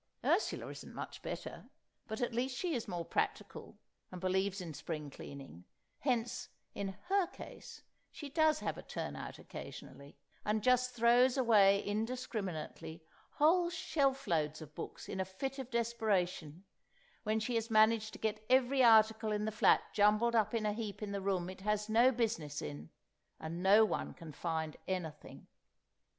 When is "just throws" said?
10.63-11.37